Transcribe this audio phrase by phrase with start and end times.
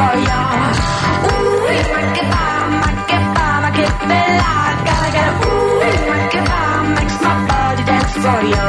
[0.00, 0.40] euforia
[1.30, 2.44] Uy, ma que va,
[2.80, 3.84] ma que va, ma que
[4.86, 6.60] Gotta get it, uy, ma que va
[6.96, 8.68] Makes my body dance for you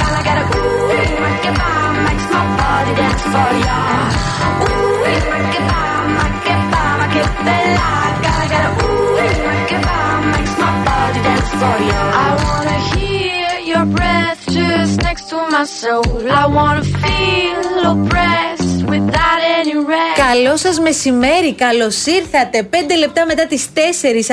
[0.00, 1.00] Gotta get it, uy,
[2.06, 3.80] Makes my body dance for you
[4.68, 5.82] Uy, ma que va,
[6.16, 7.90] ma que va, ma que bella
[8.24, 9.98] Gotta get it, ooh, ma que va
[10.32, 15.00] Makes my body dance for you I wanna hear your breath just
[15.32, 16.30] to my soul.
[16.30, 20.11] I wanna feel oppressed without any rest.
[20.32, 22.62] Καλό σας μεσημέρι, καλώς ήρθατε.
[22.62, 23.78] Πέντε λεπτά μετά τις 4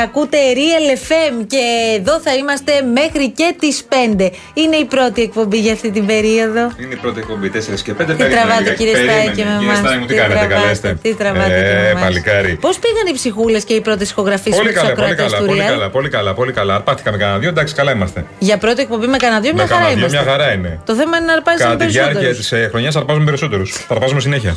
[0.04, 1.64] ακούτε Real FM και
[2.00, 4.30] εδώ θα είμαστε μέχρι και τις 5.
[4.54, 6.64] Είναι η πρώτη εκπομπή για αυτή την περίοδο.
[6.84, 8.06] Είναι η πρώτη εκπομπή 4 και 5.
[8.18, 9.78] Τι τραβάτε, κύριε Στάκη, με Κύριε εμάς.
[9.78, 10.98] Στάκη μου, τι Τι κάνετε, τραβάτε, καλά είστε.
[11.02, 12.02] Τι τραβάτε, Ε, και με εμάς.
[12.04, 12.54] παλικάρι.
[12.66, 15.38] Πώς πήγαν οι ψυχούλες και οι πρώτες ηχογραφήσεις με Πολύ τους καλά, πολύ ακροατές καλά,
[15.44, 16.74] του πολύ Real; καλά, πολύ καλά, πολύ καλά.
[16.76, 18.26] Αρπάθηκαμε κανένα δύο, εντάξει, καλά είμαστε.
[18.40, 20.24] Για πρώτη εκπομπή με κανένα δύο, Με μια χαρά κανένα δύο, είμαστε.
[20.24, 20.80] μια χαρά είναι.
[20.86, 22.38] Το θέμα είναι να αρπάζει Κατά τη διάρκεια περισσότερους.
[22.50, 23.70] της ε, χρονιάς αρπάζουμε περισσότερους.
[23.88, 24.54] Θα αρπάζουμε συνέχεια.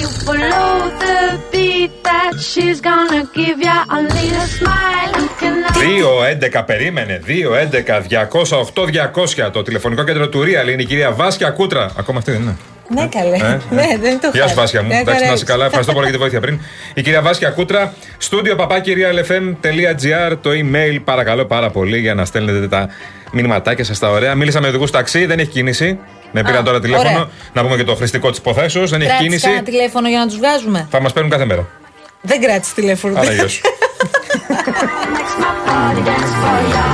[0.00, 0.70] You follow
[1.02, 1.16] the
[1.52, 5.12] beat that she's gonna give ya a little smile.
[5.22, 5.54] You can
[6.60, 7.20] 2-11 περίμενε.
[7.26, 11.90] 2-11-208-200 το τηλεφωνικό κέντρο του Real είναι η κυρία Βάσκια Κούτρα.
[11.98, 12.56] Ακόμα αυτή δεν είναι.
[12.88, 13.36] Ναι, καλέ.
[13.36, 14.54] Ε, Ναι, δεν το Γεια σου, χάρη.
[14.54, 14.88] Βάσια μου.
[14.88, 15.64] Μια Εντάξει, χαρά να είσαι καλά.
[15.64, 16.60] Ευχαριστώ πολύ για τη βοήθεια πριν.
[16.94, 22.68] Η κυρία Βάσια Κούτρα, στούντιο παπάκι realfm.gr, το email παρακαλώ πάρα πολύ για να στέλνετε
[22.68, 22.88] τα
[23.32, 24.34] μηνυματάκια σας τα ωραία.
[24.34, 25.98] Μίλησα με οδηγούς ταξί, δεν έχει κίνηση.
[26.32, 27.08] Με πήραν Α, τώρα τηλέφωνο.
[27.08, 27.28] ωραία.
[27.52, 28.90] Να πούμε και το χρηστικό της υποθέσεως.
[28.90, 29.44] Δεν έχει Κράτησε κίνηση.
[29.46, 30.86] κανένα τηλέφωνο για να τους βγάζουμε.
[30.90, 31.66] Θα μας παίρνουν κάθε μέρα.
[32.20, 33.18] Δεν κράτησε τηλέφωνο.
[33.18, 33.60] Άρα γεια σου.
[35.16, 36.84] makes my body dance for ya.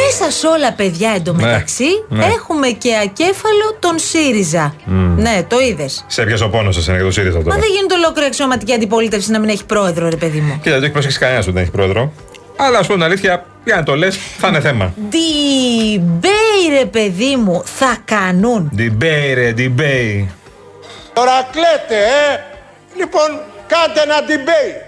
[0.00, 2.24] Μέσα σε όλα, παιδιά, εντωμεταξύ, Ναι, ναι.
[2.24, 4.74] έχουμε και ακέφαλο τον ΣΥΡΙΖΑ.
[5.16, 6.04] Ναι, το είδες.
[6.06, 7.56] Σε πιάσε ο πόνος σας είναι για το ΣΥΡΙΖΑ Μα τώρα.
[7.56, 10.58] δεν γίνεται ολόκληρη αξιωματική αντιπολίτευση να μην έχει πρόεδρο, ρε παιδί μου.
[10.62, 12.12] Κοίτα, δεν έχει προσέξει κανένας που δεν έχει πρόεδρο.
[12.60, 14.94] Αλλά ας πούμε την αλήθεια, για να το λες, θα είναι θέμα.
[15.12, 18.72] Debate, ρε παιδί μου, θα κάνουν.
[18.78, 20.26] Debate, debate.
[21.12, 22.40] Τώρα κλαίτε, ε!
[22.96, 24.80] Λοιπόν, κάντε ένα debate.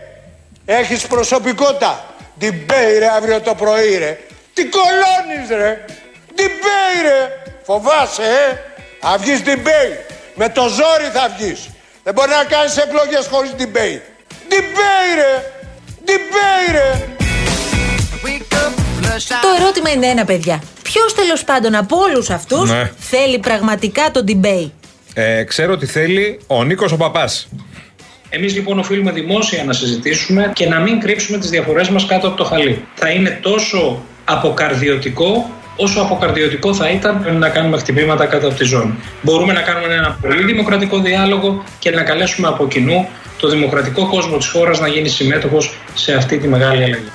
[0.65, 2.05] Έχεις προσωπικότητα.
[2.41, 4.19] Debate, ρε, αύριο το πρωί, ρε.
[4.55, 5.85] Τι κολώνεις, ρε.
[6.37, 7.53] Debate, ρε.
[7.63, 8.57] Φοβάσαι, ε.
[9.01, 10.15] Θα βγεις debate.
[10.35, 11.69] Με το ζόρι θα βγεις.
[12.05, 14.03] Δεν μπορεί να κάνεις εκλογές χωρίς debate.
[14.49, 15.53] Debate, ρε.
[16.07, 17.05] Debate, ρε.
[19.27, 20.63] Το ερώτημα είναι ένα, παιδιά.
[20.83, 22.91] Ποιος τέλος πάντων από όλους αυτούς Ναι.
[22.99, 24.71] θέλει πραγματικά το debate;
[25.15, 27.49] Ε, ξέρω ότι θέλει ο Νίκος ο Παπάς.
[28.29, 32.37] Εμείς λοιπόν οφείλουμε δημόσια να συζητήσουμε και να μην κρύψουμε τις διαφορές μας κάτω από
[32.37, 32.85] το χαλί.
[32.95, 38.95] Θα είναι τόσο αποκαρδιωτικό όσο αποκαρδιωτικό θα ήταν να κάνουμε χτυπήματα κάτω από τη ζώνη.
[39.23, 43.09] Μπορούμε να κάνουμε ένα πολύ δημοκρατικό διάλογο και να καλέσουμε από κοινού
[43.39, 47.11] το δημοκρατικό κόσμο της χώρας να γίνει συμμέτοχος σε αυτή τη μεγάλη αλλαγή.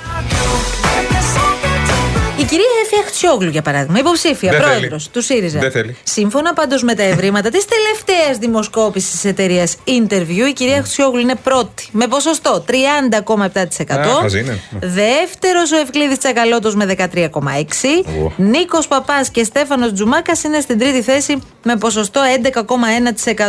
[2.45, 5.13] Η κυρία Εφη Αχτσιόγλου, για παράδειγμα, υποψήφια Δεν πρόεδρος θέλει.
[5.13, 5.59] του ΣΥΡΙΖΑ.
[5.59, 5.95] Δεν θέλει.
[6.03, 11.35] Σύμφωνα πάντως με τα ευρήματα της τελευταίας δημοσκόπησης της εταιρείας Interview, η κυρία Αχτσιόγλου είναι
[11.44, 14.00] πρώτη με ποσοστό 30,7%.
[14.00, 14.59] Α, χαζή είναι.
[14.81, 18.23] Δεύτερος ο Ευκλήδης Τσακαλώτος με 13,6%.
[18.23, 18.31] Ω.
[18.38, 22.22] Νίκος Παπάς και Στέφανος Τζουμάκας είναι στην τρίτη θέση με ποσοστό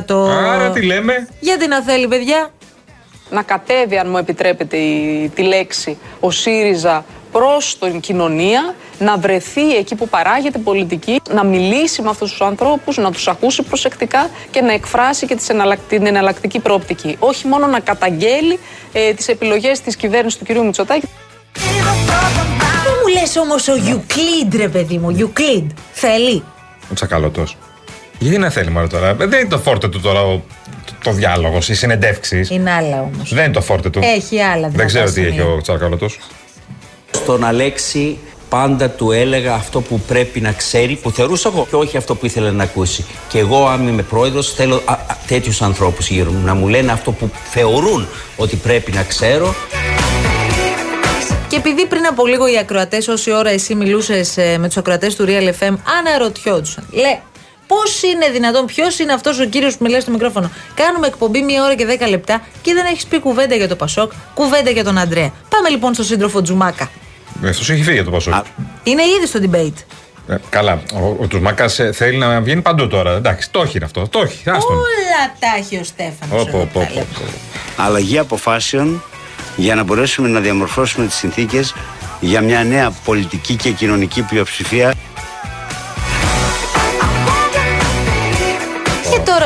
[0.07, 0.31] 11,1%.
[0.31, 2.51] Άρα τι λέμε; Γιατί να θέλει, παιδιά.
[3.31, 7.05] να κατέβει, αν μου επιτρέπετε η, τη λέξη, ο ΣΥΡΙΖΑ
[7.39, 12.97] προς την κοινωνία, να βρεθεί εκεί που παράγεται πολιτική, να μιλήσει με αυτούς τους ανθρώπους,
[12.97, 17.17] να τους ακούσει προσεκτικά και να εκφράσει και τις εναλλακ- την εναλλακτική πρόπτικη.
[17.19, 18.59] Όχι μόνο να καταγγέλει
[18.93, 20.57] ε, τις επιλογές της κυβέρνησης του κ.
[20.57, 21.09] Μητσοτάκη.
[21.53, 25.71] Δεν μου λες όμως ο Euclid, ρε παιδί μου, Euclid.
[25.93, 26.43] Θέλει;
[26.91, 27.57] Ο Τσακαλώτος.
[28.19, 30.41] Γιατί να θέλει μόνο τώρα; Δεν είναι το φόρτε του τώρα ο,
[30.87, 32.51] το, το διάλογος, οι συνεντεύξεις.
[32.51, 33.35] Είναι άλλα όμως.
[33.35, 34.01] Δεν είναι το φόρτε του.
[34.03, 35.55] Έχει άλλα Δεν ξέρω δυνατά τι έχει σημεία.
[35.55, 36.19] ο Τσακαλώτος.
[37.17, 38.19] Στον Αλέξη
[38.49, 42.27] πάντα του έλεγα αυτό που πρέπει να ξέρει, που θεωρούσα εγώ και όχι αυτό που
[42.27, 43.05] ήθελε να ακούσει.
[43.29, 44.83] Και εγώ, αν είμαι πρόεδρος, θέλω
[45.27, 49.55] τέτοιους ανθρώπους γύρω μου να μου λένε αυτό που θεωρούν ότι πρέπει να ξέρω.
[51.49, 55.25] Και επειδή πριν από λίγο οι ακροατές, όση ώρα εσύ μιλούσες με τους ακροατές του
[55.29, 56.87] Real FM, αναρωτιόντουσαν.
[56.91, 57.21] Λέει,
[57.67, 60.51] πώς είναι δυνατόν, ποιος είναι αυτός ο κύριος που μιλάει στο μικρόφωνο.
[60.75, 64.13] Κάνουμε εκπομπή μία ώρα και δέκα λεπτά και δεν έχεις πει κουβέντα για το Πασόκ,
[64.35, 65.33] κουβέντα για τον Αντρέα.
[65.49, 66.91] Πάμε λοιπόν στο σύντροφο Τζουμάκα.
[67.45, 68.35] Αυτό έχει φύγει για το Πασόκ.
[68.83, 69.85] Είναι ήδη στο debate.
[70.29, 73.13] Ε, καλά, ο, ο Τουσμάκα θέλει να βγαίνει παντού τώρα.
[73.13, 74.09] Εντάξει, το έχει αυτό.
[74.09, 74.51] Το έχει.
[74.51, 74.77] Άστον.
[74.77, 76.69] Όλα τα έχει ο Στέφανος.
[77.77, 79.03] Αλλαγή αποφάσεων
[79.57, 81.75] για να μπορέσουμε να διαμορφώσουμε τις συνθήκες
[82.21, 84.95] για μια νέα πολιτική και κοινωνική πλειοψηφία.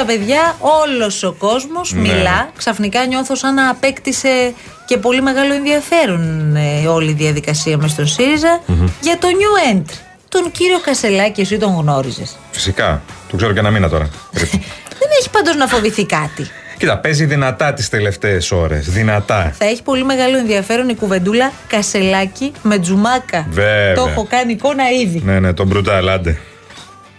[0.01, 2.01] Τώρα, παιδιά, όλος ο κόσμος Ναι.
[2.01, 2.51] μιλά.
[2.57, 4.55] Ξαφνικά νιώθω σαν να απέκτησε
[4.85, 8.61] και πολύ μεγάλο ενδιαφέρον ε, όλη η διαδικασία μες στον ΣΥΡΙΖΑ
[9.01, 9.95] για το new entry.
[10.29, 12.37] Τον κύριο Κασελάκη, εσύ τον γνώριζες.
[12.51, 13.03] Φυσικά.
[13.31, 14.09] Το ξέρω και ένα μήνα τώρα.
[15.01, 16.51] Δεν έχει πάντως να φοβηθεί κάτι.
[16.79, 18.91] Κοίτα, παίζει δυνατά τις τελευταίες ώρες.
[18.91, 19.55] Δυνατά.
[19.59, 23.47] Θα έχει πολύ μεγάλο ενδιαφέρον η κουβεντούλα Κασελάκη με Τζουμάκα.
[23.51, 23.95] Βέβαια.
[23.95, 25.23] Το έχω κάνει εικόνα ήδη.
[25.25, 26.39] Ναι, ναι, τον μπρουτάλ, άντε.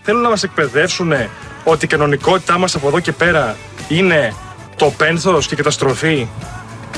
[0.01, 1.13] Θέλουν να μας εκπαιδεύσουν
[1.63, 3.55] ότι η κανονικότητά μας από εδώ και πέρα
[3.87, 4.33] είναι
[4.75, 6.27] το πένθος και η καταστροφή.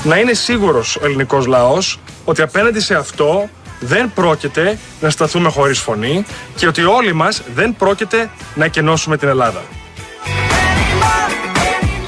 [0.04, 3.48] Να είναι σίγουρος ο ελληνικός λαός ότι απέναντι σε αυτό
[3.80, 6.24] δεν πρόκειται να σταθούμε χωρίς φωνή
[6.56, 9.62] και ότι όλοι μας δεν πρόκειται να εκενώσουμε την Ελλάδα.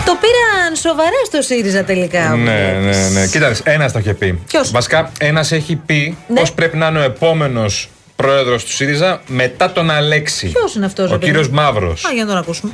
[0.04, 2.28] Το πήραν σοβαρά στο ΣΥΡΙΖΑ τελικά.
[2.28, 3.26] Ναι, ναι, ναι.
[3.26, 4.40] Κοίτα, ένας το είχε πει.
[4.46, 6.40] Ποιος; Βασικά, ένας έχει πει Ναι.
[6.40, 10.46] πώς πρέπει να είναι ο επόμενος πρόεδρος του ΣΥΡΙΖΑ μετά τον Αλέξη.
[10.46, 12.04] Ποιος είναι αυτός, Ο κύριος Μαύρος.
[12.04, 12.72] Α, για να τον ακούσουμε.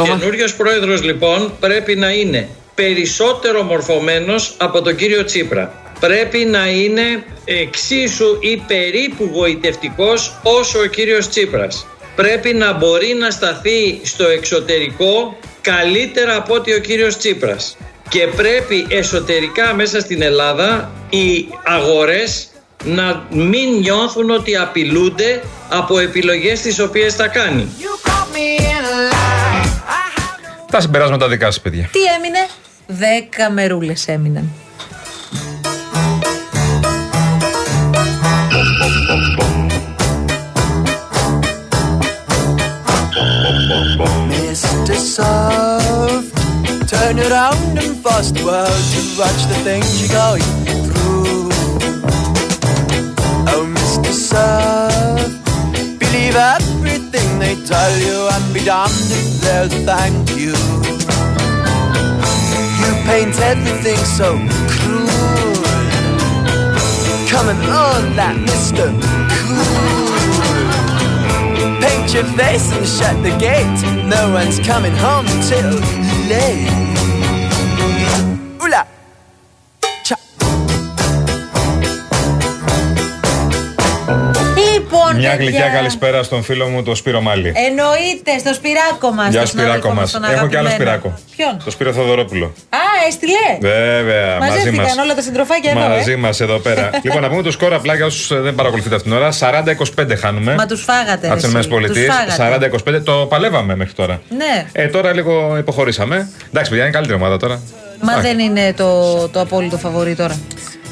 [0.00, 5.74] Ο καινούριος πρόεδρος λοιπόν πρέπει να είναι περισσότερο μορφωμένος από τον κύριο Τσίπρα.
[6.00, 11.86] Πρέπει να είναι εξίσου ή περίπου γοητευτικός όσο ο κύριος Τσίπρας.
[12.16, 17.76] Πρέπει να μπορεί να σταθεί στο εξωτερικό καλύτερα από ότι ο κύριος Τσίπρας.
[18.08, 22.46] Και πρέπει εσωτερικά μέσα στην Ελλάδα οι αγορές
[22.84, 27.68] να μην νιώθουν ότι απειλούνται από επιλογές τις οποίες θα κάνει.
[30.70, 31.88] Τα συμπεράσματα δικά σας, παιδιά.
[31.92, 32.46] Τι έμεινε,
[32.86, 34.50] Δέκα μερούλες έμειναν.
[44.52, 44.96] Mr.
[45.14, 46.34] Soft,
[46.92, 50.81] turn around and fast world to watch the things you're going
[54.02, 55.16] Mr.
[55.98, 60.54] Believe everything they tell you and be damned if they'll thank you.
[62.80, 64.38] You paint everything so
[64.68, 65.08] cruel.
[67.28, 68.84] Coming on that Mr.
[69.38, 70.22] Cool.
[71.80, 73.80] Paint your face and shut the gate.
[74.06, 75.70] No one's coming home till
[76.28, 76.70] late.
[85.22, 87.52] Μια παιδιά, γλυκιά καλησπέρα στον φίλο μου, τον Σπύρο Μάλι.
[87.68, 89.30] Εννοείται, στο σπυράκο μας.
[89.30, 90.20] Γεια σου, Σπυράκο μας.
[90.34, 91.18] Έχω και άλλο Σπυράκο.
[91.36, 92.44] Ποιον; Το Σπύρο Θοδωρόπουλο.
[92.68, 92.78] Α,
[93.08, 93.44] έστειλε.
[93.60, 94.96] Βέβαια, μαζί Μαζεύτηκαν μας.
[95.04, 95.80] όλα τα συντροφάκια εδώ.
[95.88, 96.16] Μαζί Ε.
[96.16, 96.90] μας εδώ πέρα.
[97.04, 99.32] λοιπόν, να πούμε το σκορ απλά για όσου δεν παρακολουθείτε αυτήν την ώρα.
[99.40, 100.54] 40-25 χάνουμε.
[100.54, 101.26] Μα τους φάγατε.
[101.30, 102.06] Από τις ρε, εσύ.
[102.26, 102.70] Τους φάγατε.
[102.98, 103.02] 40-25.
[103.04, 104.20] Το παλεύαμε μέχρι τώρα.
[104.36, 106.28] Ναι, Ε, τώρα λίγο υποχωρήσαμε.
[106.48, 107.62] Εντάξει, παιδιά, είναι καλύτερη ομάδα τώρα.
[108.00, 108.28] μα Εντάξει.
[108.34, 110.40] δεν είναι το, το απόλυτο φαβορή τώρα.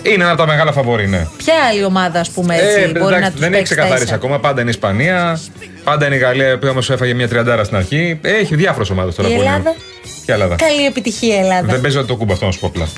[0.03, 1.27] Είναι ένα από τα μεγάλα φαβορή, ναι.
[1.37, 4.39] Ποια άλλη ομάδα, ας πούμε έτσι, Ε, μπορεί εντάξει, να τους δεν έχει ξεκαθαρίσει ακόμα.
[4.39, 5.41] Πάντα είναι η Ισπανία.
[5.85, 8.19] Πάντα είναι η Γαλλία, που όμως έφαγε μια τριαντάρα στην αρχή.
[8.23, 9.49] Έχει διάφορες ομάδες τώρα Η που είναι.
[9.51, 9.75] Ελλάδα;
[10.25, 10.55] Ποια Ελλάδα.
[10.57, 11.67] Καλή επιτυχία, Ελλάδα.
[11.67, 12.89] Δεν παίζει το κούμπα αυτό να σου πω απλά.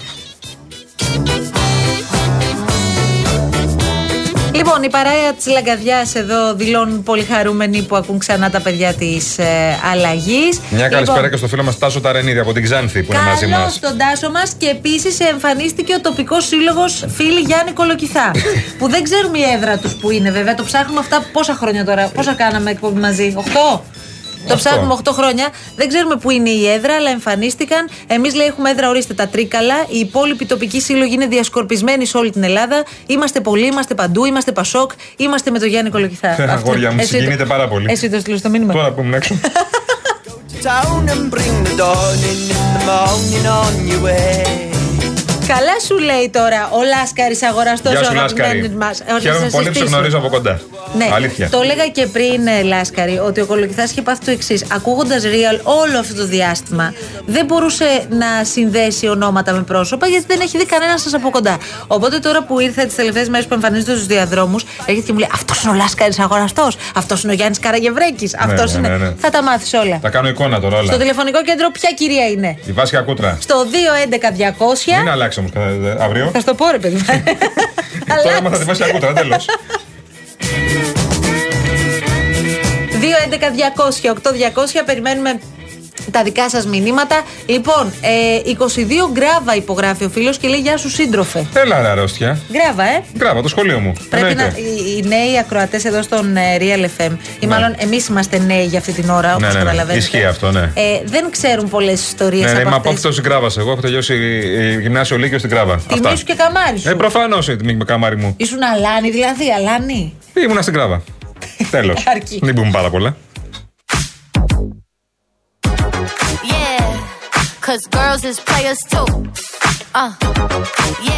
[4.54, 9.38] Λοιπόν, η παρέα της Λαγκαδιάς εδώ δηλώνουν πολύ χαρούμενοι που ακούν ξανά τα παιδιά της
[9.38, 9.44] ε,
[9.92, 10.60] αλλαγής.
[10.70, 13.62] Μια καλησπέρα και στο φίλο μας Τάσο Ταρενίδη από την Ξάνθη που είναι μαζί Καλώ
[13.62, 13.78] μας.
[13.80, 18.30] τον Τάσο μας και επίσης εμφανίστηκε ο τοπικός σύλλογος Φίλοι Γιάννη Κολοκυθά.
[18.78, 20.54] που δεν ξέρουμε η έδρα τους που είναι, βέβαια.
[20.54, 22.08] Το ψάχνουμε αυτά πόσα χρόνια τώρα.
[22.14, 23.34] Πόσα κάναμε εκπομπή μαζί,
[23.74, 23.80] 8.
[24.46, 24.68] Το Οχτώ.
[24.68, 25.48] ψάχνουμε 8 χρόνια.
[25.76, 27.88] Δεν ξέρουμε πού είναι η έδρα, αλλά εμφανίστηκαν.
[28.06, 29.74] Εμείς λέει έχουμε έδρα, ορίστε τα τρίκαλα.
[29.88, 32.84] Οι υπόλοιποι τοπικοί σύλλογοι είναι διασκορπισμένοι σε όλη την Ελλάδα.
[33.06, 36.28] Είμαστε πολλοί, είμαστε παντού, είμαστε Πασόκ, είμαστε με τον Γιάννη Κολοκυθά.
[36.28, 37.86] Αυτό- Αγόρια μου, Εσύ το- συγκινείται πάρα πολύ.
[37.90, 38.72] Εσύ το στείλω στο μήνυμα.
[38.72, 39.34] Τώρα που ήμουν έξω.
[40.62, 44.71] Town and bring the dawn in in the morning on your way.
[45.46, 49.04] Καλά σου λέει τώρα ο Λάσκαρης αγοραστό Γεια ο σου, αγαπημένο Λάσκαρη.
[49.10, 49.20] μας.
[49.22, 50.60] Χαίρομαι πολύ που σε γνωρίζω από κοντά.
[50.96, 51.48] Ναι, Αλήθεια.
[51.48, 54.64] το έλεγα και πριν, ε, Λάσκαρη, ότι ο Κολοκυθά είχε πάθει το εξής.
[54.72, 56.94] Ακούγοντας real όλο αυτό το διάστημα,
[57.26, 61.58] δεν μπορούσε να συνδέσει ονόματα με πρόσωπα, γιατί δεν έχει δει κανένας σας από κοντά.
[61.86, 65.28] Οπότε τώρα που ήρθα τις τελευταίες μέρες που εμφανίζεται στους διαδρόμους, έρχεται και μου λέει
[65.34, 68.88] Αυτός είναι ο Λάσκαρης αγοραστός, αυτός είναι ο Γιάννης Καραγευρέκης, αυτός ναι, είναι.
[68.88, 69.14] ναι, ναι.
[69.18, 69.98] Θα τα μάθεις όλα.
[70.02, 70.86] Θα κάνω εικόνα τώρα όλα.
[70.86, 73.38] Στο τηλεφωνικό κέντρο, ποια κυρία είναι; Η Βάσια Κούτρα.
[73.40, 74.96] Στο 211-200.
[74.98, 75.08] Μην
[75.38, 76.30] αλλάξει όμως αύριο.
[76.32, 77.04] Θα στο πω, ρε παιδί.
[78.24, 79.46] Τώρα έμαθα τη Βάσια Κούτρα, τέλος.
[84.74, 85.40] 211-200-8200 περιμένουμε
[86.10, 87.22] τα δικά σας μηνύματα.
[87.46, 91.44] Λοιπόν, ε, 22 γκράβα υπογράφει ο φίλος και λέει Γεια σου, σύντροφε.
[91.54, 92.38] Έλα, ρε αρρώστια.
[92.52, 93.02] Γκράβα, ε.
[93.16, 93.92] Γκράβα, το σχολείο μου.
[94.10, 94.60] Πρέπει να, Εννοείται.
[94.60, 98.78] οι, οι νέοι ακροατές εδώ στον ε, Real FM, ή μάλλον εμείς είμαστε νέοι για
[98.78, 99.64] αυτή την ώρα, όπως Ναι, ναι, ναι.
[99.64, 99.98] καταλαβαίνετε.
[99.98, 100.60] Ισχύει αυτό, ναι.
[100.60, 103.04] Ε, δεν ξέρουν πολλές ιστορίες Ναι, ναι, από είμαι αυτές.
[103.04, 103.56] απόφυτο γκράβας.
[103.56, 104.14] Εγώ έχω τελειώσει
[104.58, 105.80] ε, γυμνάσιο Λύκειο στην γκράβα.
[105.88, 106.88] Τιμή σου και καμάρι σου.
[106.88, 108.34] Ε, προφανώς η τιμή με καμάρι μου.
[108.36, 110.14] Ήσουν αλάνη, δηλαδή, αλάνη.
[110.44, 111.02] Ήμουνα στην γκράβα.
[111.70, 112.04] Τέλος.
[112.06, 112.38] Αρκεί.
[112.42, 113.16] Μην πούμε πάρα πολλά.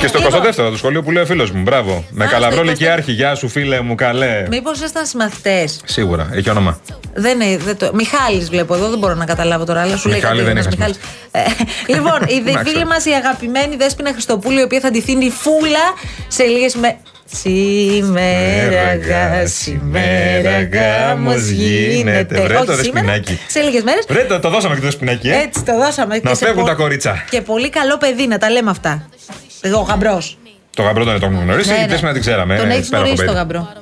[0.01, 1.63] Και στο 22ο του σχολείο που λέει ο φίλος μου.
[1.63, 2.05] Μπράβο.
[2.11, 2.69] Με Α, καλαβρό στο 22ο.
[2.69, 3.13] λυκειάρχη.
[3.13, 4.47] Γεια σου, φίλε μου, καλέ.
[4.51, 6.79] Μήπως ήσασταν συμμαθητές; Σίγουρα, έχει όνομα.
[7.15, 7.57] Δεν είναι.
[7.57, 7.91] Δεν το...
[7.95, 10.75] Μιχάλης βλέπω εδώ, δεν μπορώ να καταλάβω τώρα, αλλά σου λέει Μιχάλη κάτι δεν ένας
[10.75, 10.99] είχα Μιχάλης.
[11.31, 11.41] Ε,
[11.87, 12.87] λοιπόν, η δε- Να φίλη ξέρω.
[12.89, 15.85] μας η αγαπημένη Δέσποινα Χριστοπούλου, η οποία θα ντυθεί φούλα
[16.29, 16.97] σε λίγες με.
[17.33, 22.41] Σήμερα γα, σήμερα γάμος γίνεται.
[22.41, 23.39] Βρε το Όχι σήμερα, δεσποινάκι.
[23.49, 24.05] σε λίγες μέρες.
[24.09, 25.37] Βρε το, το δώσαμε και το σπινάκι, ε.
[25.39, 26.15] Έτσι το δώσαμε.
[26.15, 27.25] Να και σε φεύγουν πο- τα κορίτσα.
[27.31, 29.09] Και πολύ καλό παιδί, να τα λέμε αυτά.
[29.61, 30.39] Εγώ, ο γαμπρός.
[30.75, 31.87] Το γαμπρό τον έχουμε γνωρίσει, Ναι, η ναι.
[31.87, 32.57] Δέσποινα την ξέραμε.
[32.57, 33.39] Τον ε, έχεις υπέροχο γνωρίσει το παιδί.
[33.39, 33.73] γαμπρό.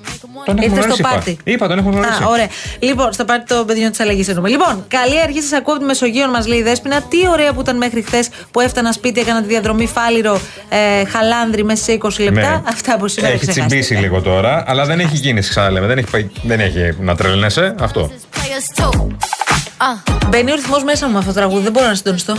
[0.45, 1.09] Τον έχουμε Ήρθε στο γνωρίσει, είπα.
[1.11, 1.37] πάρτι.
[1.45, 2.23] Είπα, τον έχουμε γνωρίσει.
[2.23, 2.47] Α, ωραία.
[2.79, 4.49] Λοιπόν, στο πάρτι των παιδιών της αλλαγής εννοούμε.
[4.49, 7.03] Λοιπόν, καλή αρχή σας ακούω από τη Μεσογείο, μας λέει η Δέσποινα.
[7.03, 11.65] Τι ωραία που ήταν μέχρι χθες που έφτανα σπίτι, έκανα τη διαδρομή φάληρο ε, χαλάνδρη
[11.65, 12.41] μέσα σε 20 λεπτά.
[12.41, 12.61] Ναι.
[12.69, 13.67] Αυτά από σήμερα Έχει ξεχάσετε.
[13.67, 15.87] τσιμπήσει λίγο τώρα, αλλά δεν έχει κίνηση, ξαναλέμε.
[15.87, 17.75] Δεν έχει, πάει- δεν έχει να τρελνέσαι.
[17.81, 18.11] Αυτό.
[18.35, 19.07] Players too.
[19.85, 22.35] Uh, Μπαίνει ο ρυθμός μέσα μου με αυτό το τραγούδι, δεν μπορώ να συντονιστώ.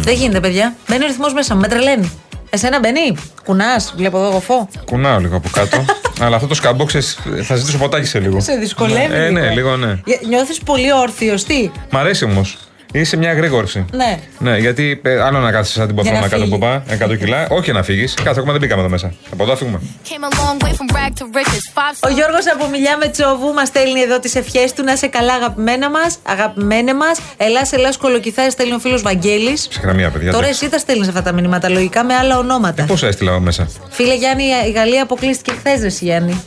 [0.00, 0.74] Δεν γίνεται, παιδιά.
[0.88, 2.12] Μπαίνει ο ρυθμός μέσα μου, με τρελαίνει.
[2.54, 4.68] Εσένα μπαίνει, κουνάς, βλέπω εδώ γοφό.
[4.84, 5.84] Κουνάω λίγο από κάτω.
[6.24, 8.40] αλλά αυτό το σκαμπό, ξέρεις, θα ζητήσω ποτάκι σε λίγο.
[8.40, 9.14] Σε δυσκολεύει.
[9.14, 9.54] Ε, ναι, λίγο.
[9.54, 10.00] λίγο ναι.
[10.28, 12.58] Νιώθεις πολύ όρθιος, τι; Μ' αρέσει όμως.
[12.96, 13.84] Είσαι μια γρήγορση.
[13.92, 14.18] Ναι.
[14.38, 16.58] Ναι, γιατί ε, άλλο να κάθεσαι σαν την Για να ποθρόνα κάτω φύγεις.
[16.98, 17.46] που πά, 100 κιλά.
[17.58, 18.14] Όχι να φύγεις.
[18.14, 19.14] Κάθε ακόμα δεν μπήκαμε εδώ μέσα.
[19.32, 19.80] Από εδώ φύγουμε.
[20.08, 21.64] came a long way from rag to riches.
[21.74, 24.84] Five Ο Γιώργος από Μιλιά με Τσόβου μας στέλνει εδώ τις ευχές του.
[24.84, 27.18] Να είσαι καλά, αγαπημένα μας, αγαπημένε μας.
[27.36, 29.68] Ελάς, ελάς, κολοκυθάρι, στέλνει ο φίλος Βαγγέλης.
[29.68, 30.30] Ψυχραιμία, παιδιά.
[30.32, 30.62] Τώρα εντάξει.
[30.64, 32.82] εσύ τα στέλνεις αυτά τα μηνύματα, λογικά με άλλα ονόματα.
[32.82, 36.42] Ε, Πώ έστειλα μέσα; Φίλε Γιάννη, η Γαλλία αποκλείστηκε χθες, ρε εσύ, Γιάννη.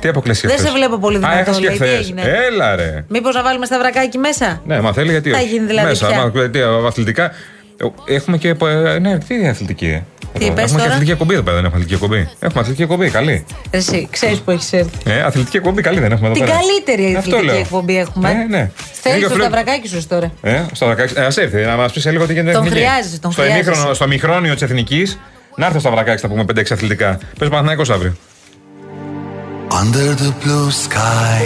[0.00, 1.96] Τι αποκλείσει Δεν σε βλέπω πολύ Α, δυνατό, έχασε και λέει, τι χθε.
[1.96, 3.04] έγινε; Έλα ρε.
[3.08, 5.46] Μήπως να βάλουμε στα βρακάκι μέσα; Ναι, μα θέλει γιατί Θα όχι.
[5.46, 6.30] γίνει δηλαδή Μέσα, πια.
[6.34, 7.24] μα, τι, αθλητικά.
[8.06, 8.48] Ε, Έχουμε και.
[8.48, 9.86] ε, Ναι, τι είναι αθλητική.
[9.86, 10.02] ε.
[10.38, 12.28] Τι είπες Έχουμε και τώρα; αθλητική εκπομπή εδώ πέρα, δεν έχουμε αθλητική εκπομπή.
[12.38, 13.44] Έχουμε αθλητική εκπομπή, καλή.
[13.70, 14.90] Εσύ, ξέρεις που έχεις έρθει.
[15.04, 16.56] Ε, αθλητική εκπομπή, καλή δεν έχουμε εδώ Την πέρα.
[16.58, 17.56] καλύτερη Αυτό αθλητική λέω.
[17.56, 18.30] εκπομπή έχουμε.
[18.30, 18.70] Ε, ναι.
[18.92, 20.32] Θέλεις Είναι το και ο σταυρακάκι σου τώρα.
[20.42, 21.16] Ε, στο 16.
[21.16, 22.52] Ε, ας έρθει, να μας πεις σε λίγο τι γίνεται.
[22.52, 22.90] Τον στην εθνική.
[22.94, 23.68] χρειάζεσαι, τον στο χρειάζεσαι.
[23.70, 25.18] ημίχρονο- Στο μηχρόνιο της Εθνικής,
[25.56, 27.18] να έρθει στο Σταυρακάκι, θα πούμε 5-6 αθλητικά.
[27.38, 28.16] Πες Παναθηναϊκός αύριο.
[29.70, 31.40] Under the blue sky.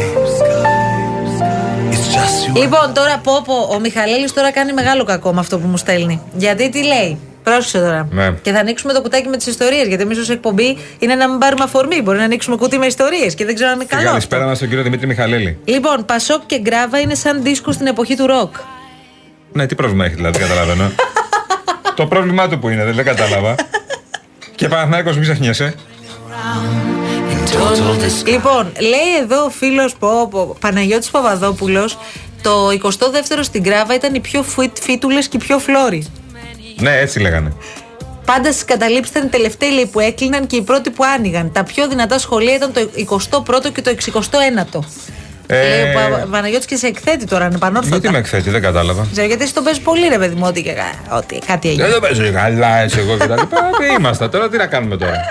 [1.93, 2.61] It's just you.
[2.61, 6.21] Λοιπόν, τώρα πω, πω, ο Μιχαλέλη τώρα κάνει μεγάλο κακό με αυτό που μου στέλνει.
[6.37, 8.09] Γιατί τι λέει; Πρόσεξε τώρα.
[8.11, 8.31] Ναι.
[8.43, 9.87] Και θα ανοίξουμε το κουτάκι με τις ιστορίες.
[9.87, 12.03] Γιατί εμείς ως εκπομπή είναι να μην πάρουμε αφορμή.
[12.03, 14.01] Μπορεί να ανοίξουμε κουτί με ιστορίες και δεν ξέρω αν είναι Και καλό.
[14.03, 14.13] αυτό.
[14.13, 15.59] καλησπέρα μας στον κύριο Δημήτρη Μιχαλέλη.
[15.65, 18.55] Λοιπόν, Πασόκ και Γκράβα είναι σαν δίσκο στην εποχή του ροκ.
[19.53, 20.91] Ναι, τι πρόβλημα έχει δηλαδή, δεν καταλαβαίνω.
[21.97, 23.55] το πρόβλημά του που είναι, δεν, δεν κατάλαβα.
[24.57, 25.75] και Παναθηναϊκός μην ξεχνιέσαι.
[28.27, 29.95] Λοιπόν, λέει εδώ ο φίλος
[30.61, 31.99] Παναγιώτης Παπαδόπουλος,
[32.43, 32.51] το
[32.83, 34.45] 22ο στην Γκράβα ήταν οι πιο
[34.83, 36.07] φίτουλες και οι πιο φλόροι.
[36.81, 37.53] Ναι, έτσι λέγανε.
[38.25, 41.53] Πάντα στις καταλήψεις ήταν οι τελευταίοι λέει, που έκλειναν και οι πρώτοι που άνοιγαν.
[41.53, 44.79] Τα πιο δυνατά σχολεία ήταν το 21ο και το 61ο.
[45.47, 47.97] Ε, Λέει ο Πα- Παναγιώτης και σε εκθέτει τώρα, είναι πανόρθωτα.
[47.97, 49.07] γιατί με εκθέτει, δεν κατάλαβα.
[49.13, 51.85] Ξέρω, γιατί εσύ τον παίζει πολύ ρε παιδί μου, ότι, και κα- ότι κάτι έγινε.
[51.85, 53.71] Δεν το παίζω καλά, έτσι εγώ και τα λοιπά.
[53.79, 55.15] Τι είμαστε τώρα, τι να κάνουμε τώρα.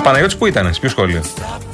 [0.00, 1.22] Ο Παναγιώτης που ήταν, σε ποιο σχόλιο.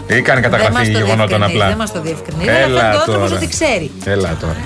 [0.07, 2.49] Ή κάνει Δεν καταγραφή μας το γεγονότων διευκρινίζει, απλά; Δεν μας το διευκρινίζει.
[2.49, 3.41] Αλλά Έλα φαίνεται ο άνθρωπος τώρα.
[3.43, 3.91] ότι ξέρει.
[4.05, 4.57] Έλα τώρα.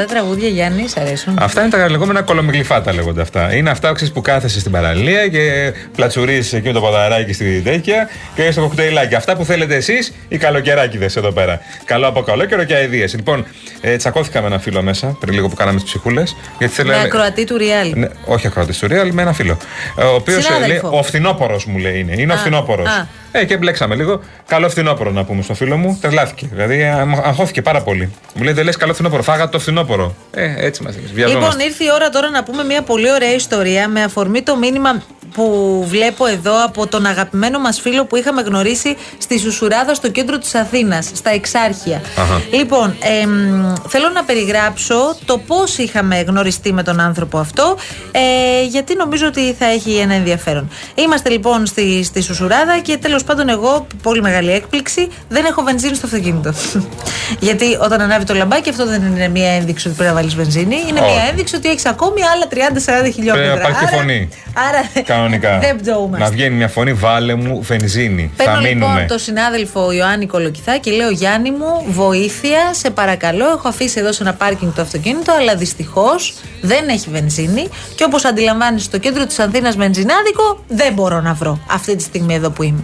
[0.00, 1.36] Αυτά τα τραγούδια Γιάννη, σ' αρέσουν.
[1.40, 3.54] Αυτά είναι τα λεγόμενα κολομιγλυφάτα λέγονται αυτά.
[3.54, 8.08] Είναι αυτά ξέρεις, που κάθεσαι στην παραλία και πλατσουρίζεις εκεί με το ποδαράκι στη τέτοια
[8.34, 9.14] και έχεις το κοκτέιλάκι.
[9.14, 11.60] Αυτά που θέλετε εσείς οι καλοκαιράκιδες εδώ πέρα.
[11.84, 13.06] Καλό από καλό καιρό και αειδίε.
[13.14, 13.46] Λοιπόν,
[13.80, 16.36] ε, τσακώθηκα με ένα φίλο μέσα πριν λίγο που κάναμε τις ψυχούλες.
[16.58, 17.92] Γιατί Με θέλανε- ακροατή του Ριάλ.
[17.96, 19.56] Ναι, όχι ακροατής του Real, με ένα φίλο.
[19.98, 20.88] Ε, Ο οποίος Συνάδελφο.
[20.90, 22.12] λέει, ο φθινόπορο μου λέει είναι.
[22.22, 22.82] Είναι ο Α, φθινόπορο.
[23.32, 23.38] Α.
[23.40, 24.20] Ε, και μπλέξαμε λίγο.
[24.46, 25.98] Καλό φθινόπωρο να πούμε στο φίλο μου.
[26.00, 26.48] Τρελάθηκε.
[26.52, 28.12] Δηλαδή, αμ- αγχώθηκε πάρα πολύ.
[28.34, 29.22] Μου λέει, δεν λες καλό φθινόπωρο.
[29.22, 30.14] Φάγα το φθινόπωρο.
[30.30, 34.02] Ε, έτσι μας Λοιπόν, ήρθε η ώρα τώρα να πούμε μια πολύ ωραία ιστορία με
[34.02, 39.38] αφορμή το μήνυμα που βλέπω εδώ από τον αγαπημένο μας φίλο που είχαμε γνωρίσει στη
[39.38, 42.02] Σουσουράδα στο κέντρο της Αθήνας, στα Εξάρχεια.
[42.16, 42.42] Αχα.
[42.52, 47.76] Λοιπόν, εμ, θέλω να περιγράψω το πώς είχαμε γνωριστεί με τον άνθρωπο αυτό,
[48.12, 50.70] ε, γιατί νομίζω ότι θα έχει ένα ενδιαφέρον.
[50.94, 55.94] Είμαστε λοιπόν στη, στη Σουσουράδα και τέλος πάντων εγώ, πολύ μεγάλη έκπληξη, δεν έχω βενζίνη
[55.94, 56.52] στο αυτοκίνητο.
[57.46, 60.76] γιατί όταν ανάβει το λαμπάκι αυτό δεν είναι μια ένδειξη ότι πρέπει να βάλεις βενζίνη,
[60.88, 61.12] είναι Όχι.
[61.12, 62.70] μια ένδειξη ότι έχεις ακόμη άλλα
[63.06, 63.52] 30-40 χιλιόμετρα.
[63.52, 64.28] Πρέπει να υπάρχει και Άρα- φωνή.
[64.68, 64.78] Άρα
[65.18, 65.58] Κανονικά.
[65.58, 66.24] δεν πτωούμαστε.
[66.24, 68.30] Να βγαίνει μια φωνή, βάλε μου βενζίνη.
[68.36, 68.86] Παίρνω θα μείνουμε.
[68.86, 73.44] λοιπόν τον συνάδελφο Ιωάννη Κολοκυθά και λέω Γιάννη μου, βοήθεια, σε παρακαλώ.
[73.56, 77.68] Έχω αφήσει εδώ σε ένα πάρκινγκ το αυτοκίνητο, αλλά δυστυχώς δεν έχει βενζίνη.
[77.94, 82.34] Και όπως αντιλαμβάνεσαι, στο κέντρο της Αθήνας βενζινάδικο δεν μπορώ να βρω αυτή τη στιγμή
[82.34, 82.80] εδώ που είμαι.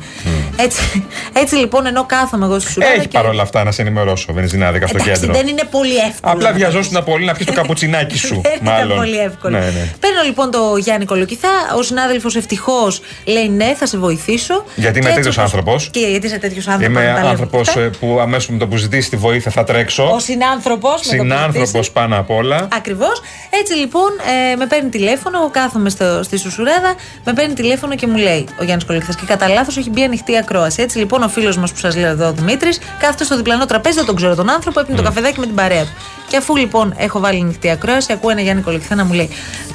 [0.57, 2.93] Έτσι, έτσι λοιπόν, ενώ κάθομαι εγώ στη Σουράδα.
[2.93, 3.19] Έχει και...
[3.19, 5.37] παρόλα αυτά να σε ενημερώσω, βενζινάδικα στο Εντάξει, κέντρο.
[5.37, 6.33] δεν είναι πολύ εύκολο.
[6.33, 8.41] Απλά βιαζόσουν πολύ να πιει το καπουτσινάκι σου.
[8.45, 8.97] Δεν ήταν μάλλον.
[8.97, 9.59] πολύ εύκολο.
[9.59, 9.91] Ναι, ναι.
[10.01, 11.49] Παίρνω λοιπόν το Γιάννη Κολοκυθά.
[11.79, 14.65] Ο συνάδελφος ευτυχώς λέει ναι, θα σε βοηθήσω.
[14.75, 15.89] Γιατί είμαι Και έτσι τέτοιο όπως- άνθρωπος.
[15.93, 17.03] Και γιατί είσαι τέτοιος άνθρωπος.
[17.03, 20.11] Είμαι άνθρωπος που αμέσως με το που ζητήσει τη βοήθεια θα τρέξω.
[20.13, 21.01] Ο συνάνθρωπος.
[21.05, 22.69] Συνάνθρωπος πάνω απ' όλα.
[22.73, 23.23] Ακριβώς.
[23.51, 24.11] Έτσι λοιπόν
[24.53, 28.49] ε, με παίρνει τηλέφωνο, εγώ κάθομαι στο, στη Σουσουράδα, με παίρνει τηλέφωνο και μου λέει
[28.61, 30.83] ο Γιάννης Κολοκυθά και κατά λάθος έχει μπει ανοιχτή ακρόαση.
[30.83, 33.97] Έτσι λοιπόν ο φίλος μας που σας λέω εδώ, ο Δημήτρης, κάθεται στο διπλανό τραπέζι,
[33.97, 35.91] δεν τον ξέρω τον άνθρωπο, έπινε το καφεδάκι με την παρέα του.
[36.29, 39.29] Και αφού λοιπόν έχω βάλει ανοιχτή ακρόαση, ακούω ένα Γιάννη Κολοκυθά να μου λέει: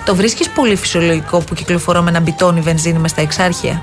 [0.06, 3.82] Το βρίσκεις πολύ φυσιολογικό που κυκλοφορώ με ένα μπιτόνι βενζίνη μες στα εξάρχεια.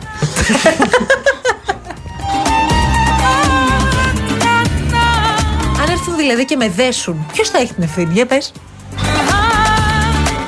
[5.80, 8.52] Αν έρθουν δηλαδή και με δέσουν, ποιος θα έχει την ευθύνη, για πες.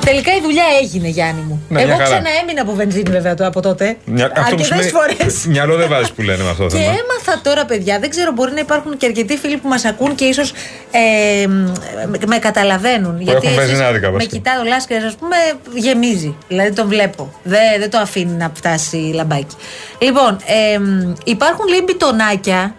[0.09, 1.63] Τελικά η δουλειά έγινε, Γιάννη μου.
[1.69, 2.09] Ναι, Εγώ μια χαρά.
[2.21, 3.97] ξαναέμεινα από βενζίνη, βέβαια, το από τότε.
[4.05, 5.45] Μια, αυτό που Αρκετές σημαίνει- φορές.
[5.55, 6.91] Μυαλό δεν βάζεις που λένε με αυτό το Και θέμα.
[6.91, 10.25] έμαθα τώρα, παιδιά, δεν ξέρω, μπορεί να υπάρχουν και αρκετοί φίλοι που μας ακούν και
[10.25, 10.53] ίσως
[10.91, 13.21] ε, με- με καταλαβαίνουν.
[13.21, 14.37] γιατί έχουν εσείς βενζινάδικα, με βασικά.
[14.37, 15.37] κοιτάει ο Λάσκαρης, ας πούμε,
[15.75, 16.37] γεμίζει.
[16.49, 17.33] Δηλαδή τον βλέπω.
[17.43, 19.57] Δεν, δεν το αφήνει να φτάσει λαμπάκι.
[19.99, 20.79] Λοιπόν, ε,
[21.25, 22.75] υπάρχουν λέει μπιτονάκια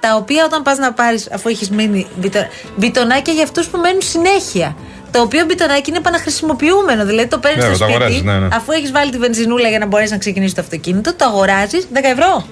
[0.00, 2.06] τα οποία όταν πας να πάρεις, αφού έχεις μείνει.
[2.16, 2.46] μπιτο-
[2.76, 4.76] Μπιτονάκια για αυτούς που μένουν συνέχεια.
[5.10, 7.04] Το οποίο μπιτονάκι είναι επαναχρησιμοποιούμενο.
[7.04, 8.48] Δηλαδή το παίρνεις Ναι, στο το σπίτι, αγοράζεις, ναι, ναι.
[8.52, 11.98] αφού έχεις βάλει τη βενζινούλα για να μπορέσεις να ξεκινήσεις το αυτοκίνητο, το αγοράζεις 10
[12.02, 12.46] ευρώ.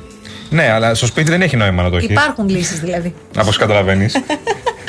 [0.50, 2.10] Ναι, αλλά στο σπίτι δεν έχει νόημα να το έχεις.
[2.10, 3.14] Υπάρχουν λύσεις δηλαδή.
[3.36, 4.16] Από όσο καταλαβαίνεις.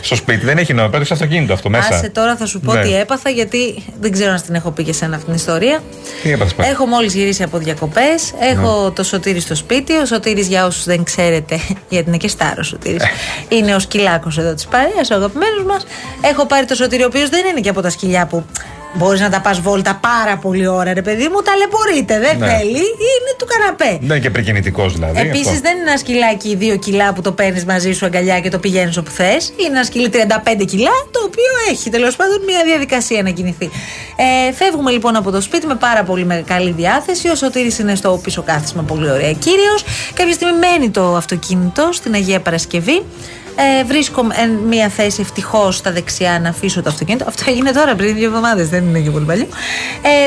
[0.02, 0.90] στο σπίτι δεν έχει νόημα.
[0.90, 1.96] Παίρνεις το αυτοκίνητο αυτό μέσα.
[1.96, 2.82] Άσε τώρα θα σου πω Ναι.
[2.82, 5.84] τι έπαθα, γιατί δεν ξέρω αν την έχω πει και σένα αυτή την ιστορία.
[6.24, 8.34] Τι έπαθες πάλι; Έχω μόλις γυρίσει από διακοπές.
[8.40, 9.94] Έχω το σωτήρι στο σπίτι.
[9.94, 11.60] Ο σωτήρης για όσους δεν ξέρετε,
[11.90, 13.04] γιατί είναι και στάρος σωτήρης
[13.56, 15.86] είναι ο σκυλάκος εδώ της παρέας, ο αγαπημένος μας.
[16.22, 18.46] Έχω πάρει το σωτήρι, ο οποίος δεν είναι και από τα σκυλιά που
[18.94, 21.42] μπορείς να τα πας βόλτα πάρα πολύ ώρα, ρε παιδί μου.
[21.42, 22.48] Ταλαιπωρείται, δεν Ναι.
[22.48, 22.70] θέλει.
[23.12, 23.90] Είναι του καναπέ.
[23.90, 25.20] Δεν είναι και πρικινητικός δηλαδή.
[25.20, 25.60] Επίσης αυτό.
[25.62, 28.98] δεν είναι ένα σκυλάκι 2 κιλά που το παίρνεις μαζί σου αγκαλιά και το πηγαίνεις
[28.98, 29.54] όπου θες.
[29.58, 33.70] Είναι ένα σκυλί 35 κιλά, το οποίο έχει τέλος πάντων μια διαδικασία να κινηθεί.
[34.48, 37.30] Ε, φεύγουμε λοιπόν από το σπίτι με πάρα πολύ με καλή διάθεση.
[37.30, 39.84] Ο Σωτήρης είναι στο πίσω κάθισμα, πολύ ωραία κύριος.
[40.14, 43.04] Κάποια στιγμή μένει το αυτοκίνητο στην Αγία Παρασκευή.
[43.80, 47.26] Ε, βρίσκω εν, μια θέση ευτυχώς στα δεξιά να αφήσω το αυτοκίνητο.
[47.28, 49.48] Αυτό έγινε τώρα πριν δύο εβδομάδες, δεν είναι και πολύ παλιό.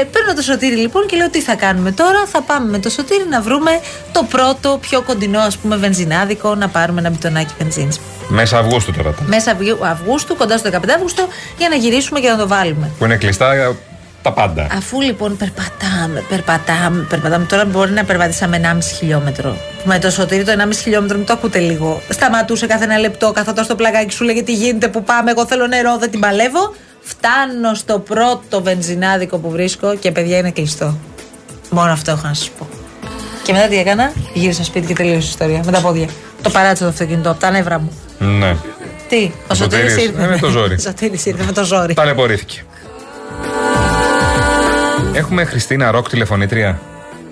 [0.01, 2.90] Ε, παίρνω το σωτήρι λοιπόν και λέω τι θα κάνουμε τώρα; Θα πάμε με το
[2.90, 3.71] σωτήρι να βρούμε
[4.12, 8.01] το πρώτο πιο κοντινό ας πούμε βενζινάδικο να πάρουμε ένα μπιτονάκι βενζίνης.
[8.29, 9.09] Μέσα Αυγούστου τώρα.
[9.11, 9.25] ήταν.
[9.29, 12.90] Μέσα Αυγου- Αυγούστου, κοντά στο 15 Αύγουστο, για να γυρίσουμε και να το βάλουμε.
[12.99, 13.71] Που είναι κλειστά ε,
[14.23, 14.67] τα πάντα.
[14.77, 17.45] Αφού λοιπόν περπατάμε, περπατάμε, περπατάμε.
[17.45, 19.57] Τώρα μπορεί να περπατήσαμε 1,5 χιλιόμετρο.
[19.85, 22.01] Με το σωτήρι το 1,5 χιλιόμετρο, μην το ακούτε λίγο.
[22.09, 25.31] Σταματούσε κάθε ένα λεπτό, καθόταν στο πλαγάκι σου, λέγε τι γίνεται, που πάμε.
[25.31, 26.75] Εγώ θέλω νερό, δεν την παλεύω.
[27.01, 30.99] Φτάνω στο πρώτο βενζινάδικο που βρίσκω και παιδιά είναι κλειστό.
[31.71, 32.69] Μόνο αυτό έχω να σας πω.
[33.43, 35.63] Και μετά τι έκανα, γύρισα σπίτι και τελείωσε η ιστορία.
[35.65, 36.09] Με τα πόδια.
[36.43, 37.93] Το παράτησα το αυτοκίνητο από τα νεύρα μου.
[38.19, 38.57] Ναι.
[39.09, 40.23] Τι, ο Σωτήρης Σωτήρης, ήρθε.
[40.23, 40.75] ε, με το ζόρι.
[40.79, 41.95] Ο Σωτήρης ήρθε με το ζόρι.
[41.95, 42.65] Ταλαιπωρήθηκε.
[45.14, 46.81] Έχουμε Χριστίνα Ροκ τηλεφωνήτρια.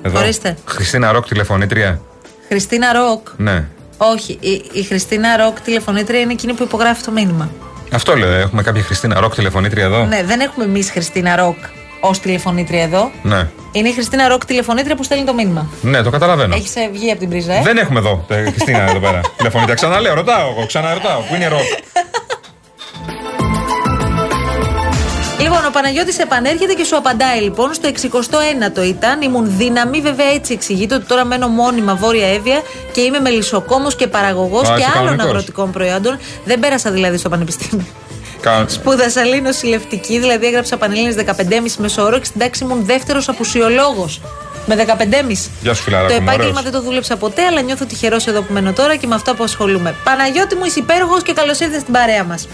[0.03, 0.19] Εδώ.
[0.19, 0.57] Ορίστε.
[0.65, 2.01] Χριστίνα Ροκ τηλεφωνήτρια.
[2.49, 3.29] Χριστίνα Ροκ.
[3.37, 3.65] Ναι.
[3.97, 7.51] Όχι, η, η Χριστίνα Ροκ τηλεφωνήτρια είναι εκείνη που υπογράφει το μήνυμα.
[7.93, 8.33] Αυτό λέω.
[8.33, 11.57] Έχουμε κάποια Χριστίνα Ροκ τηλεφωνήτρια εδώ; Ναι, δεν έχουμε εμείς Χριστίνα Ροκ
[12.01, 13.11] ως τηλεφωνήτρια εδώ.
[13.23, 13.49] Ναι.
[13.73, 15.69] Είναι η Χριστίνα Ροκ τηλεφωνήτρια που στέλνει το μήνυμα.
[15.83, 16.55] Ναι, το καταλαβαίνω.
[16.55, 19.21] Έχεις βγει από την πρίζα, ε; Δεν έχουμε εδώ τη Χριστίνα εδώ πέρα.
[19.37, 19.75] Τηλεφωνήτρια.
[19.75, 20.67] Ξαναλέω, ρωτάω εγώ.
[20.67, 21.21] Ξαναρωτάω.
[21.21, 21.61] Πού είναι η Ροκ;
[25.51, 27.75] Λοιπόν, ο Παναγιώτης επανέρχεται και σου απαντάει λοιπόν.
[27.75, 29.21] Στο 69ο ήταν.
[29.23, 34.07] Ήμουν δύναμη, βέβαια έτσι εξηγείται ότι τώρα μένω μόνιμα βόρεια Εύβοια και είμαι μελισσοκόμος και
[34.07, 35.27] παραγωγός Α, και είσαι άλλων κανονικός.
[35.27, 36.19] αγροτικών προϊόντων.
[36.45, 37.87] Δεν πέρασα δηλαδή στο πανεπιστήμιο.
[38.41, 41.23] Κα- Σπούδασα λίγο νοσηλευτική, δηλαδή έγραψα πανελλήνιες 15,5
[41.79, 44.21] μεσόωρο και στην τάξη ήμουν δεύτερος απουσιολόγος.
[44.67, 45.51] Με 15,5.
[45.63, 46.13] Γεια σου, φιλαράκο.
[46.15, 46.63] Το μου, επάγγελμα ωραίος.
[46.63, 49.45] δεν το δούλεψα ποτέ, αλλά νιώθω τυχερός εδώ που μένω τώρα και με αυτά που
[49.45, 49.95] ασχολούμαι.
[50.05, 52.49] Παναγιώτη μου, είσαι υπέροχος και καλώς ήρθες στην παρέα μας.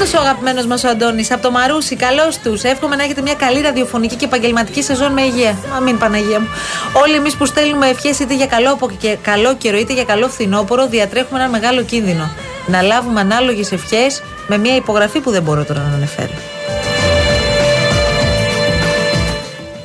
[0.00, 2.62] Να ο αγαπημένος μας ο Αντώνης από το Μαρούσι, καλώς τους.
[2.62, 5.58] Εύχομαι να έχετε μια καλή ραδιοφωνική και επαγγελματική σεζόν με υγεία.
[5.70, 6.48] Μα μην Παναγία μου.
[6.92, 10.28] Όλοι εμείς που στέλνουμε ευχές είτε για καλό, απο- και καλό καιρό είτε για καλό
[10.28, 12.30] φθινόπωρο, διατρέχουμε ένα μεγάλο κίνδυνο.
[12.66, 16.32] Να λάβουμε ανάλογες ευχές με μια υπογραφή που δεν μπορώ τώρα να αναφέρω.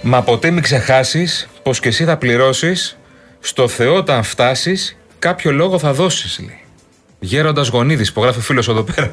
[0.02, 2.98] Μα ποτέ μην ξεχάσεις πως και εσύ θα πληρώσεις
[3.40, 6.60] στο Θεό όταν φτάσεις, κάποιο λόγο θα δώσεις, λέει.
[7.20, 9.12] Γέροντας Γονίδης, υπογράφει ο φίλος εδώ πέρα.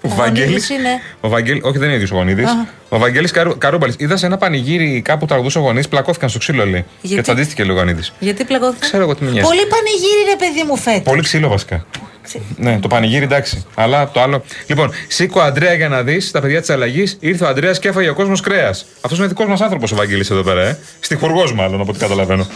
[0.00, 1.00] Ο Βαγγέλης- Γονίδης είναι.
[1.20, 2.42] Ο Βαγγέλη, όχι δεν είναι ίδιος ο Γονίδη.
[2.42, 2.66] Α.
[2.88, 3.94] Ο Βαγγέλης Καρου, Καρούμπαλης.
[3.98, 6.84] Είδας σε ένα πανηγύρι κάπου τραγουδούσε ο Γονίδη, πλακώθηκαν στο ξύλο, λέει.
[7.00, 8.02] Γιατί; Και τσαντίστηκε λίγο ο Γονίδη.
[8.18, 8.86] Γιατί πλακώθηκα.
[8.86, 9.46] Ξέρω εγώ τι με νοιάζει.
[9.48, 11.02] Πολύ πανηγύρι, ρε παιδί μου, φέτος.
[11.02, 11.86] Πολύ ξύλο βασικά.
[12.56, 13.64] Ναι, το πανηγύρι εντάξει.
[13.74, 14.44] Αλλά το άλλο.
[14.66, 17.16] Λοιπόν, σήκω Αντρέα για να δεις τα παιδιά της αλλαγής.
[17.20, 18.86] Ήρθε ο Αντρέας και έφαγε ο κόσμος κρέας.
[19.00, 20.78] Αυτός είναι δικός μας άνθρωπος ο Βαγγέλης εδώ πέρα, ε.
[21.00, 22.46] Στιχουργό μάλλον από ό,τι καταλαβαίνω.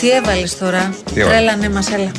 [0.00, 1.36] Τι έβαλες τώρα; Τι έβαλε.
[1.36, 2.10] Τρέλα, ναι, μας έλα.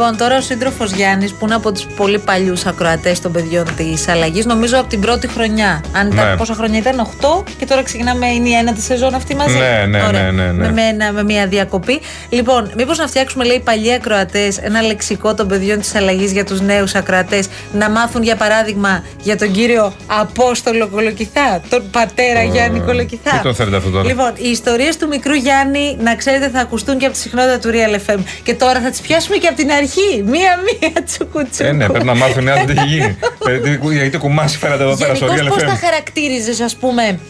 [0.00, 4.08] Λοιπόν, τώρα ο σύντροφος Γιάννης, που είναι από τους πολύ παλιούς ακροατές των παιδιών της
[4.08, 5.82] αλλαγής, νομίζω από την πρώτη χρονιά.
[5.92, 6.36] Αν ήταν, Ναι.
[6.36, 10.02] πόσα χρόνια ήταν, 8 και τώρα ξεκινάμε, είναι η ένατη σεζόν αυτή μαζί; Ναι, ναι,
[10.06, 10.22] Ωραία.
[10.22, 10.66] ναι, ναι, ναι.
[10.66, 12.00] Με, με, ένα- με μια διακοπή.
[12.28, 16.60] Λοιπόν, μήπως να φτιάξουμε, λέει, παλιοί ακροατές, ένα λεξικό των παιδιών της αλλαγής για τους
[16.60, 23.30] νέους ακροατές, να μάθουν, για παράδειγμα, για τον κύριο Απόστολο Κολοκυθά, τον πατέρα Γιάννη Κολοκυθά.
[23.30, 26.98] Τι τον θέλετε αυτό τώρα; Λοιπόν, οι ιστορίες του μικρού Γιάννη, να ξέρετε, θα ακουστούν
[26.98, 28.18] και από τη συχνότητα του Real FM.
[28.42, 29.88] Και τώρα θα τις πιάσουμε και από την αρχή.
[30.24, 31.68] Μία-μία τσουκουτσούκου.
[31.68, 33.16] Ε, ναι, πρέπει να μάθουν οι άλλοι τι έχει γίνει.
[33.48, 35.80] Ε, τι- Γιατί κουμάσι φέρατε εδώ πέρα στο Γενικώς, Real πώς θα FM.
[35.84, 37.20] χαρακτήριζες, ας πούμε,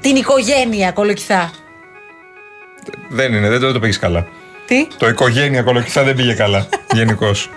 [0.00, 1.50] την οικογένεια Κολοκυθά;
[3.08, 4.26] Δεν είναι, δεν το, δεν το πήγες καλά.
[4.66, 6.68] Τι; Το οικογένεια κολοκυθά δεν πήγε καλά.
[6.94, 7.50] Γενικώς.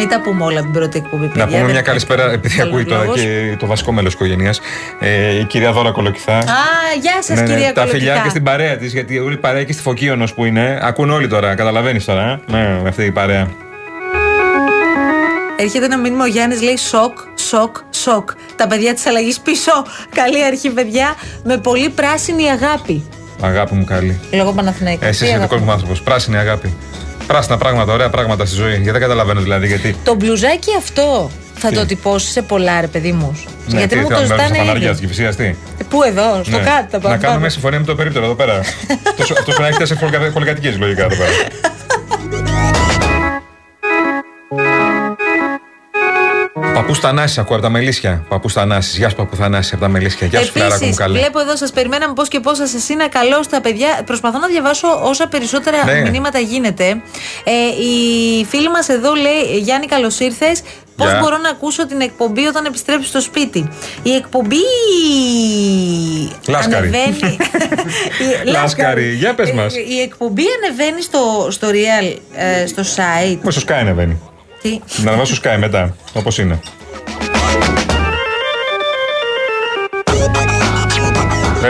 [0.00, 1.44] Μην τα πούμε όλα την πρώτη εκπομπή, παιδιά.
[1.44, 3.20] Να πούμε δεν μια υπάρχει καλησπέρα, επειδή ακούει τώρα λόγος.
[3.20, 4.60] και το βασικό μέλος της οικογένειας.
[5.00, 6.36] Ε, η κυρία Δώρα Κολοκυθά.
[6.36, 6.42] Α,
[7.00, 8.22] γεια σας, Ναι, ναι, κυρία τα φιλιά Κολοκυθά.
[8.22, 10.78] και στην παρέα της, γιατί όλη η παρέα και στη Φωκίωνος που είναι.
[10.82, 12.40] Ακούν όλοι τώρα, καταλαβαίνεις τώρα.
[12.48, 13.48] Ε; Ναι, αυτή η παρέα.
[15.56, 18.30] Έρχεται ένα μήνυμα ο Γιάννης, λέει σοκ, σοκ, σοκ.
[18.56, 19.72] Τα παιδιά της αλλαγής πίσω.
[20.14, 21.14] Καλή αρχή, παιδιά.
[21.44, 23.04] Με πολύ πράσινη αγάπη.
[23.42, 24.20] Αγάπη μου καλή.
[24.32, 25.04] Λόγω Παναθηναϊκού.
[25.04, 26.02] Εσύ Τι είσαι αγάπη; δικός μου άνθρωπος.
[26.02, 26.74] Πράσινη αγάπη.
[27.30, 28.70] Πράσινα πράγματα, ωραία πράγματα στη ζωή.
[28.74, 29.96] Γιατί δεν καταλαβαίνω δηλαδή γιατί.
[30.04, 33.38] Το μπλουζάκι αυτό θα Τι; το τυπώσεις σε πολλά, ρε παιδί μου.
[33.66, 34.90] Ναι, Γιατί τι, μου θα το με βάλεις ζητάνε στα φανάρια ήδη.
[34.90, 35.54] της Κυφυσίας, τι; Ε,
[35.88, 36.62] Πού εδώ, στο Ναι.
[36.64, 37.16] κάτω τα Να πάμε.
[37.16, 38.54] κάνουμε μια συμφωνία με το περίπτερο εδώ πέρα.
[39.20, 40.00] Αυτό πρέπει να έχει τέσσερι
[40.32, 41.30] πολυκατοικίε λογικά εδώ πέρα.
[47.00, 48.24] Θανάση, ακούω από τα Μελίσια.
[48.28, 48.96] Παππού Θανάση.
[48.98, 50.26] Γεια σου, Παππού Θανάση από τα Μελίσια.
[50.26, 51.18] Γεια σου, φιλαράκο μου Επίσης, καλέ.
[51.18, 54.00] βλέπω εδώ, σας περιμέναμε πώς και πώς σας εσύ να καλώ τα παιδιά.
[54.06, 56.10] Προσπαθώ να διαβάσω όσα περισσότερα Ναι.
[56.10, 56.84] μηνύματα γίνεται.
[57.44, 60.62] Ε, η φίλη μας εδώ λέει: Γιάννη, καλώς ήρθες.
[60.96, 61.18] Πώς Γεια.
[61.20, 63.68] μπορώ να ακούσω την εκπομπή όταν επιστρέψει στο σπίτι;
[64.02, 64.56] Η εκπομπή.
[66.48, 66.86] Λάσκαρη.
[66.88, 67.36] Ανεβαίνει.
[68.46, 69.74] Η- Λάσκαρη, για πες μας.
[69.76, 73.38] Η, η εκπομπή ανεβαίνει στο, στο Real, ε, στο site.
[73.42, 74.20] Πώ στο Sky ανεβαίνει.
[74.62, 76.60] Τι; Να ανεβάσω στο Sky μετά, όπως είναι.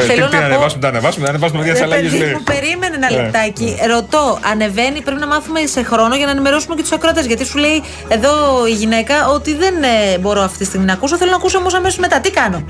[0.00, 2.08] Θέλω τι να να πω- ανεβάσουμε, τα ανεβάσουμε, να ανεβάσουμε για τι Ρε αλλαγέ.
[2.08, 3.22] παιδί μου, περίμενε ένα Ε.
[3.22, 3.76] λεπτάκι.
[3.88, 7.26] Ρωτώ, ανεβαίνει, πρέπει να μάθουμε σε χρόνο για να ενημερώσουμε και τους ακροατές.
[7.26, 11.16] Γιατί σου λέει εδώ η γυναίκα ότι δεν ε, μπορώ αυτή τη στιγμή να ακούσω.
[11.16, 12.20] Θέλω να ακούσω όμως αμέσως μετά.
[12.20, 12.64] Τι κάνω;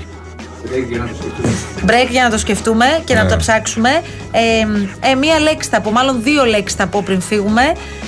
[1.85, 3.29] Break για να το σκεφτούμε και να Ναι.
[3.29, 3.89] τα ψάξουμε.
[4.31, 7.61] Ε, ε, μία λέξη θα πω, μάλλον δύο λέξεις θα πω πριν φύγουμε.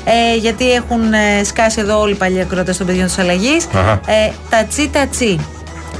[0.05, 3.67] Ε, γιατί έχουν ε, σκάσει εδώ όλοι οι παλιοί ακροατές των παιδιών της αλλαγής.
[3.73, 3.91] Αχα.
[3.91, 5.39] Ε, τατσι τατσι.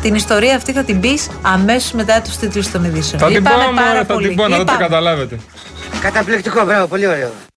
[0.04, 3.22] Την ιστορία αυτή θα την πεις αμέσως μετά τους τίτλους των ειδήσεων.
[3.22, 4.28] Θα την πω, Λυπάμαι μωρέ, πάρα θα πολύ.
[4.28, 4.78] την πω, να το Λυπάμαι.
[4.84, 5.40] καταλάβετε.
[6.02, 7.32] Καταπληκτικό, μπράβο, πολύ ωραίο.